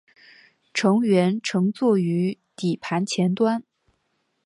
[0.73, 3.63] 乘员乘坐于底盘前端。